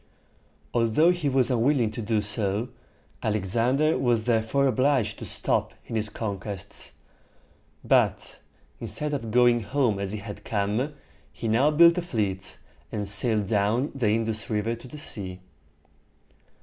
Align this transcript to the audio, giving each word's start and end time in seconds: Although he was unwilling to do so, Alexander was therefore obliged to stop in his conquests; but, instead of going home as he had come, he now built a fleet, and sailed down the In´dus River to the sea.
Although 0.73 1.11
he 1.11 1.29
was 1.29 1.51
unwilling 1.51 1.91
to 1.91 2.01
do 2.01 2.21
so, 2.21 2.69
Alexander 3.21 3.99
was 3.99 4.25
therefore 4.25 4.65
obliged 4.65 5.19
to 5.19 5.27
stop 5.27 5.75
in 5.85 5.95
his 5.95 6.09
conquests; 6.09 6.93
but, 7.83 8.39
instead 8.79 9.13
of 9.13 9.29
going 9.29 9.59
home 9.59 9.99
as 9.99 10.11
he 10.11 10.17
had 10.17 10.43
come, 10.43 10.95
he 11.31 11.47
now 11.47 11.69
built 11.69 11.99
a 11.99 12.01
fleet, 12.01 12.57
and 12.91 13.07
sailed 13.07 13.45
down 13.45 13.91
the 13.93 14.07
In´dus 14.07 14.49
River 14.49 14.73
to 14.73 14.87
the 14.87 14.97
sea. 14.97 15.39